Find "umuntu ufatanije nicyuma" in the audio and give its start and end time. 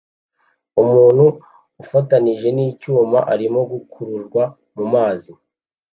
0.83-3.19